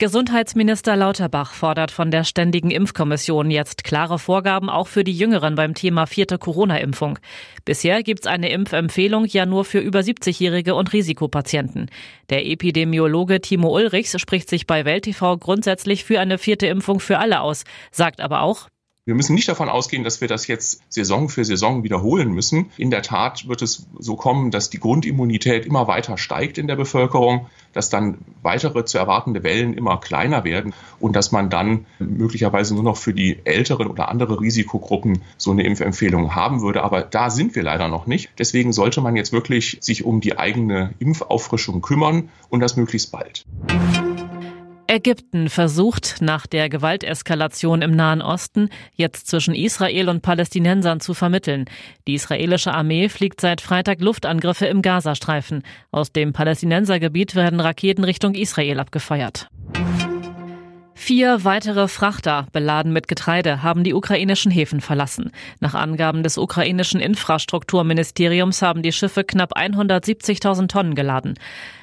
Gesundheitsminister 0.00 0.96
Lauterbach 0.96 1.52
fordert 1.52 1.90
von 1.90 2.10
der 2.10 2.24
Ständigen 2.24 2.70
Impfkommission 2.70 3.50
jetzt 3.50 3.84
klare 3.84 4.18
Vorgaben 4.18 4.70
auch 4.70 4.88
für 4.88 5.04
die 5.04 5.12
Jüngeren 5.12 5.56
beim 5.56 5.74
Thema 5.74 6.06
vierte 6.06 6.38
Corona-Impfung. 6.38 7.18
Bisher 7.66 8.02
gibt's 8.02 8.26
eine 8.26 8.48
Impfempfehlung 8.48 9.26
ja 9.26 9.44
nur 9.44 9.66
für 9.66 9.78
über 9.78 10.00
70-Jährige 10.00 10.74
und 10.74 10.94
Risikopatienten. 10.94 11.90
Der 12.30 12.46
Epidemiologe 12.46 13.42
Timo 13.42 13.76
Ulrichs 13.76 14.18
spricht 14.18 14.48
sich 14.48 14.66
bei 14.66 14.86
Welt 14.86 15.04
TV 15.04 15.36
grundsätzlich 15.36 16.02
für 16.02 16.18
eine 16.18 16.38
vierte 16.38 16.66
Impfung 16.66 16.98
für 16.98 17.18
alle 17.18 17.42
aus, 17.42 17.64
sagt 17.92 18.22
aber 18.22 18.40
auch, 18.40 18.68
wir 19.06 19.14
müssen 19.14 19.34
nicht 19.34 19.48
davon 19.48 19.68
ausgehen, 19.68 20.04
dass 20.04 20.20
wir 20.20 20.28
das 20.28 20.46
jetzt 20.46 20.82
Saison 20.88 21.28
für 21.28 21.44
Saison 21.44 21.82
wiederholen 21.82 22.30
müssen. 22.30 22.70
In 22.76 22.90
der 22.90 23.02
Tat 23.02 23.48
wird 23.48 23.60
es 23.60 23.88
so 23.98 24.14
kommen, 24.14 24.50
dass 24.50 24.70
die 24.70 24.78
Grundimmunität 24.78 25.66
immer 25.66 25.88
weiter 25.88 26.16
steigt 26.16 26.58
in 26.58 26.68
der 26.68 26.76
Bevölkerung, 26.76 27.46
dass 27.72 27.90
dann 27.90 28.18
weitere 28.42 28.84
zu 28.84 28.98
erwartende 28.98 29.42
Wellen 29.42 29.74
immer 29.74 29.98
kleiner 29.98 30.44
werden 30.44 30.74
und 30.98 31.16
dass 31.16 31.32
man 31.32 31.50
dann 31.50 31.86
möglicherweise 31.98 32.74
nur 32.74 32.82
noch 32.82 32.96
für 32.96 33.14
die 33.14 33.38
älteren 33.44 33.88
oder 33.88 34.08
andere 34.08 34.40
Risikogruppen 34.40 35.22
so 35.36 35.50
eine 35.50 35.64
Impfempfehlung 35.64 36.34
haben 36.34 36.62
würde. 36.62 36.82
Aber 36.82 37.02
da 37.02 37.30
sind 37.30 37.54
wir 37.54 37.62
leider 37.62 37.88
noch 37.88 38.06
nicht. 38.06 38.30
Deswegen 38.38 38.72
sollte 38.72 39.00
man 39.00 39.16
jetzt 39.16 39.32
wirklich 39.32 39.78
sich 39.80 40.04
um 40.04 40.20
die 40.20 40.38
eigene 40.38 40.94
Impfauffrischung 40.98 41.80
kümmern 41.80 42.30
und 42.48 42.60
das 42.60 42.76
möglichst 42.76 43.12
bald. 43.12 43.44
Ägypten 44.90 45.48
versucht 45.48 46.16
nach 46.20 46.48
der 46.48 46.68
Gewalteskalation 46.68 47.80
im 47.80 47.92
Nahen 47.92 48.20
Osten 48.20 48.70
jetzt 48.96 49.28
zwischen 49.28 49.54
Israel 49.54 50.08
und 50.08 50.20
Palästinensern 50.20 50.98
zu 50.98 51.14
vermitteln. 51.14 51.66
Die 52.08 52.14
israelische 52.14 52.74
Armee 52.74 53.08
fliegt 53.08 53.40
seit 53.40 53.60
Freitag 53.60 54.00
Luftangriffe 54.00 54.66
im 54.66 54.82
Gazastreifen. 54.82 55.62
Aus 55.92 56.10
dem 56.10 56.32
Palästinensergebiet 56.32 57.36
werden 57.36 57.60
Raketen 57.60 58.02
Richtung 58.02 58.34
Israel 58.34 58.80
abgefeuert. 58.80 59.48
Vier 60.94 61.44
weitere 61.44 61.86
Frachter, 61.86 62.48
beladen 62.52 62.92
mit 62.92 63.06
Getreide, 63.06 63.62
haben 63.62 63.84
die 63.84 63.94
ukrainischen 63.94 64.50
Häfen 64.50 64.80
verlassen. 64.80 65.30
Nach 65.60 65.74
Angaben 65.74 66.24
des 66.24 66.36
ukrainischen 66.36 67.00
Infrastrukturministeriums 67.00 68.60
haben 68.60 68.82
die 68.82 68.92
Schiffe 68.92 69.22
knapp 69.22 69.56
170.000 69.56 70.66
Tonnen 70.66 70.96
geladen. 70.96 71.34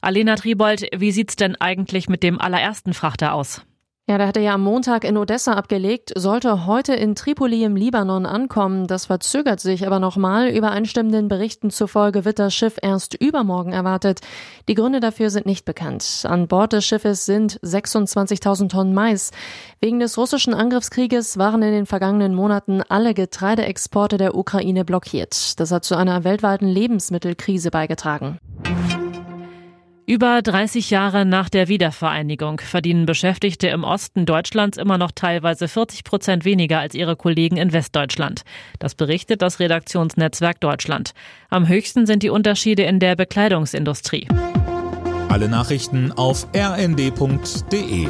Alena 0.00 0.36
Tribold, 0.36 0.86
wie 0.96 1.12
sieht's 1.12 1.36
denn 1.36 1.56
eigentlich 1.56 2.08
mit 2.08 2.22
dem 2.22 2.40
allerersten 2.40 2.94
Frachter 2.94 3.34
aus? 3.34 3.62
Ja, 4.10 4.16
der 4.16 4.26
hatte 4.26 4.40
ja 4.40 4.54
am 4.54 4.62
Montag 4.62 5.04
in 5.04 5.18
Odessa 5.18 5.52
abgelegt, 5.52 6.14
sollte 6.16 6.64
heute 6.64 6.94
in 6.94 7.14
Tripoli 7.14 7.62
im 7.62 7.76
Libanon 7.76 8.24
ankommen. 8.24 8.86
Das 8.86 9.04
verzögert 9.04 9.60
sich 9.60 9.86
aber 9.86 10.00
nochmal. 10.00 10.48
Übereinstimmenden 10.48 11.28
Berichten 11.28 11.68
zufolge 11.68 12.24
wird 12.24 12.38
das 12.38 12.54
Schiff 12.54 12.78
erst 12.80 13.12
übermorgen 13.12 13.74
erwartet. 13.74 14.20
Die 14.66 14.74
Gründe 14.74 15.00
dafür 15.00 15.28
sind 15.28 15.44
nicht 15.44 15.66
bekannt. 15.66 16.22
An 16.24 16.48
Bord 16.48 16.72
des 16.72 16.86
Schiffes 16.86 17.26
sind 17.26 17.60
26.000 17.60 18.70
Tonnen 18.70 18.94
Mais. 18.94 19.30
Wegen 19.78 20.00
des 20.00 20.16
russischen 20.16 20.54
Angriffskrieges 20.54 21.36
waren 21.36 21.60
in 21.60 21.72
den 21.72 21.84
vergangenen 21.84 22.34
Monaten 22.34 22.80
alle 22.88 23.12
Getreideexporte 23.12 24.16
der 24.16 24.34
Ukraine 24.34 24.86
blockiert. 24.86 25.60
Das 25.60 25.70
hat 25.70 25.84
zu 25.84 25.96
einer 25.96 26.24
weltweiten 26.24 26.66
Lebensmittelkrise 26.66 27.70
beigetragen. 27.70 28.38
Über 30.08 30.40
30 30.40 30.88
Jahre 30.88 31.26
nach 31.26 31.50
der 31.50 31.68
Wiedervereinigung 31.68 32.60
verdienen 32.60 33.04
Beschäftigte 33.04 33.68
im 33.68 33.84
Osten 33.84 34.24
Deutschlands 34.24 34.78
immer 34.78 34.96
noch 34.96 35.10
teilweise 35.14 35.68
40 35.68 36.02
Prozent 36.02 36.46
weniger 36.46 36.78
als 36.78 36.94
ihre 36.94 37.14
Kollegen 37.14 37.58
in 37.58 37.74
Westdeutschland. 37.74 38.40
Das 38.78 38.94
berichtet 38.94 39.42
das 39.42 39.60
Redaktionsnetzwerk 39.60 40.60
Deutschland. 40.60 41.12
Am 41.50 41.68
höchsten 41.68 42.06
sind 42.06 42.22
die 42.22 42.30
Unterschiede 42.30 42.84
in 42.84 43.00
der 43.00 43.16
Bekleidungsindustrie. 43.16 44.26
Alle 45.28 45.50
Nachrichten 45.50 46.10
auf 46.12 46.46
rnd.de 46.56 48.08